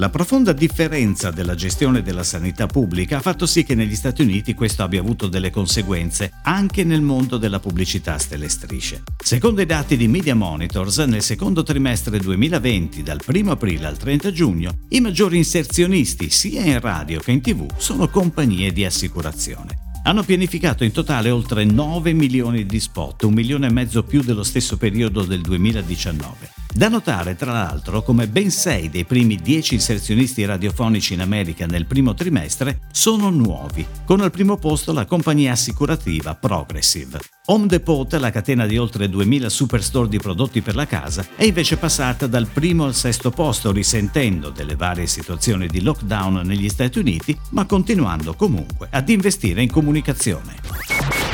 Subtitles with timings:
[0.00, 4.54] La profonda differenza della gestione della sanità pubblica ha fatto sì che negli Stati Uniti
[4.54, 9.02] questo abbia avuto delle conseguenze anche nel mondo della pubblicità stelle strisce.
[9.22, 14.32] Secondo i dati di Media Monitors, nel secondo trimestre 2020, dal 1 aprile al 30
[14.32, 20.22] giugno, i maggiori inserzionisti sia in radio che in tv sono compagnie di assicurazione hanno
[20.22, 24.78] pianificato in totale oltre 9 milioni di spot, un milione e mezzo più dello stesso
[24.78, 26.59] periodo del 2019.
[26.72, 31.84] Da notare, tra l'altro, come ben 6 dei primi 10 inserzionisti radiofonici in America nel
[31.84, 37.18] primo trimestre sono nuovi, con al primo posto la compagnia assicurativa Progressive.
[37.46, 41.76] Home Depot, la catena di oltre 2000 superstore di prodotti per la casa, è invece
[41.76, 47.36] passata dal primo al sesto posto, risentendo delle varie situazioni di lockdown negli Stati Uniti,
[47.50, 50.59] ma continuando comunque ad investire in comunicazione.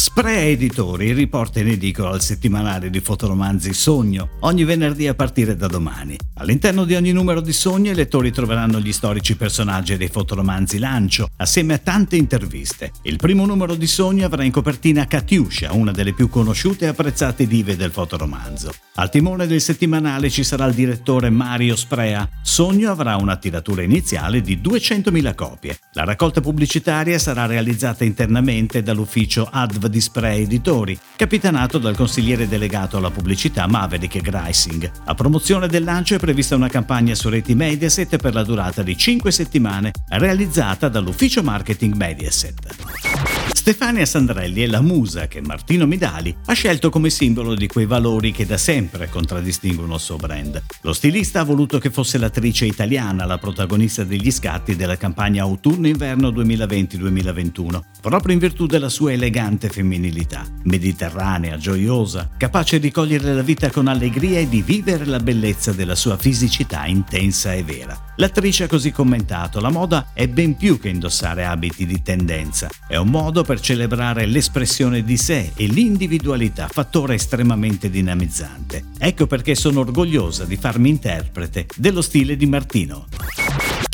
[0.00, 5.66] Sprea Editori riporta in edicola il settimanale di fotoromanzi Sogno, ogni venerdì a partire da
[5.66, 6.16] domani.
[6.36, 11.28] All'interno di ogni numero di Sogno i lettori troveranno gli storici personaggi dei fotoromanzi Lancio,
[11.36, 12.92] assieme a tante interviste.
[13.02, 17.46] Il primo numero di Sogno avrà in copertina Katiuscia, una delle più conosciute e apprezzate
[17.46, 18.72] dive del fotoromanzo.
[18.94, 22.26] Al timone del settimanale ci sarà il direttore Mario Sprea.
[22.42, 25.78] Sogno avrà una tiratura iniziale di 200.000 copie.
[25.92, 32.96] La raccolta pubblicitaria sarà realizzata internamente dall'ufficio Adv di Spray Editori, capitanato dal consigliere delegato
[32.96, 34.90] alla pubblicità Maverick Greising.
[35.04, 38.96] A promozione del lancio è prevista una campagna su reti Mediaset per la durata di
[38.96, 43.29] 5 settimane, realizzata dall'ufficio marketing Mediaset.
[43.52, 48.32] Stefania Sandrelli è la musa che Martino Midali ha scelto come simbolo di quei valori
[48.32, 50.62] che da sempre contraddistinguono il suo brand.
[50.82, 56.30] Lo stilista ha voluto che fosse l'attrice italiana la protagonista degli scatti della campagna autunno-inverno
[56.30, 63.70] 2020-2021, proprio in virtù della sua elegante femminilità, mediterranea, gioiosa, capace di cogliere la vita
[63.70, 68.08] con allegria e di vivere la bellezza della sua fisicità intensa e vera.
[68.16, 72.96] L'attrice ha così commentato: La moda è ben più che indossare abiti di tendenza, è
[72.96, 78.84] un modo per celebrare l'espressione di sé e l'individualità, fattore estremamente dinamizzante.
[78.98, 83.06] Ecco perché sono orgogliosa di farmi interprete dello stile di Martino.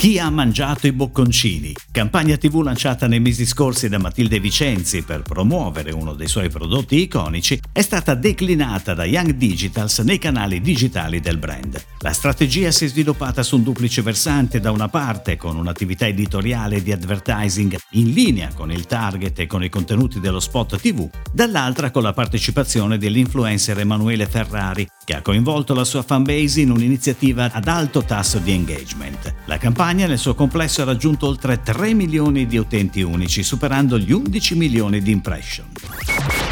[0.06, 1.74] Chi ha mangiato i bocconcini?
[1.90, 7.00] Campagna TV lanciata nei mesi scorsi da Matilde Vicenzi per promuovere uno dei suoi prodotti
[7.00, 11.82] iconici è stata declinata da Young Digitals nei canali digitali del brand.
[12.02, 16.84] La strategia si è sviluppata su un duplice versante, da una parte con un'attività editoriale
[16.84, 21.90] di advertising in linea con il target e con i contenuti dello spot TV, dall'altra
[21.90, 27.66] con la partecipazione dell'influencer Emanuele Ferrari, che ha coinvolto la sua fanbase in un'iniziativa ad
[27.66, 29.34] alto tasso di engagement.
[29.46, 34.12] La campagna nel suo complesso ha raggiunto oltre 3 milioni di utenti unici, superando gli
[34.12, 35.66] 11 milioni di impression.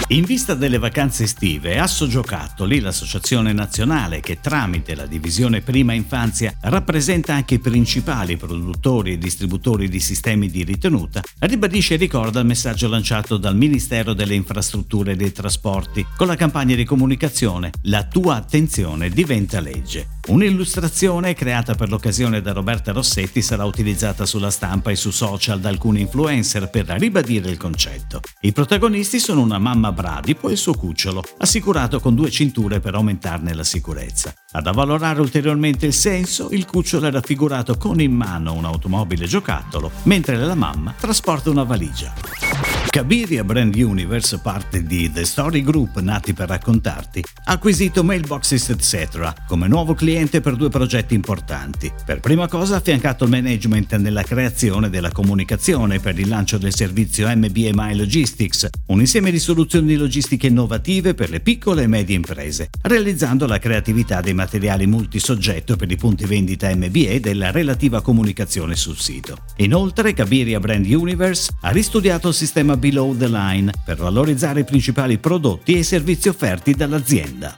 [0.08, 6.54] In vista delle vacanze estive, Asso Giocattoli, l'associazione nazionale che tramite la divisione Prima Infanzia
[6.60, 12.46] rappresenta anche i principali produttori e distributori di sistemi di ritenuta, ribadisce e ricorda il
[12.46, 18.04] messaggio lanciato dal Ministero delle Infrastrutture e dei Trasporti con la campagna di comunicazione La
[18.04, 20.18] tua attenzione diventa legge.
[20.26, 25.70] Un'illustrazione creata per l'occasione da Roberta Rossetti sarà utilizzata sulla stampa e su social da
[25.70, 28.20] alcuni influencer per ribadire il concetto.
[28.40, 32.94] I protagonisti sono una mamma bradipo e il suo cucciolo, assicurato con due cinture per
[32.94, 34.34] aumentarne la sicurezza.
[34.52, 40.36] Ad avvalorare ulteriormente il senso, il cucciolo è raffigurato con in mano un'automobile giocattolo, mentre
[40.36, 42.73] la mamma trasporta una valigia.
[42.94, 49.32] Cabiria Brand Universe, parte di The Story Group nati per raccontarti, ha acquisito Mailboxes etc.
[49.48, 51.92] come nuovo cliente per due progetti importanti.
[52.04, 56.72] Per prima cosa ha affiancato il management nella creazione della comunicazione per il lancio del
[56.72, 62.70] servizio MBMI Logistics, un insieme di soluzioni logistiche innovative per le piccole e medie imprese,
[62.82, 68.76] realizzando la creatività dei materiali multisoggetto per i punti vendita MBA e della relativa comunicazione
[68.76, 69.38] sul sito.
[69.56, 75.16] Inoltre, Cabiria Brand Universe ha ristudiato il sistema below the line per valorizzare i principali
[75.16, 77.56] prodotti e i servizi offerti dall'azienda.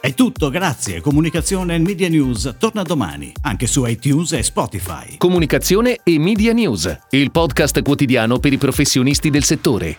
[0.00, 1.00] È tutto, grazie.
[1.00, 5.16] Comunicazione e Media News torna domani, anche su iTunes e Spotify.
[5.16, 9.96] Comunicazione e Media News, il podcast quotidiano per i professionisti del settore.